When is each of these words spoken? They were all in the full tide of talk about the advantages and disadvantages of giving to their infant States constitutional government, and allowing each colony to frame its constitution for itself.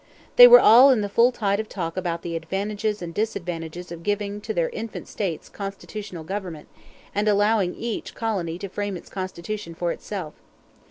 They 0.35 0.47
were 0.47 0.59
all 0.59 0.89
in 0.89 1.01
the 1.01 1.09
full 1.09 1.31
tide 1.31 1.59
of 1.59 1.69
talk 1.69 1.95
about 1.95 2.23
the 2.23 2.35
advantages 2.35 3.03
and 3.03 3.13
disadvantages 3.13 3.91
of 3.91 4.01
giving 4.01 4.41
to 4.41 4.51
their 4.51 4.69
infant 4.69 5.07
States 5.07 5.47
constitutional 5.47 6.23
government, 6.23 6.69
and 7.13 7.27
allowing 7.27 7.75
each 7.75 8.15
colony 8.15 8.57
to 8.57 8.67
frame 8.67 8.97
its 8.97 9.11
constitution 9.11 9.75
for 9.75 9.91
itself. 9.91 10.33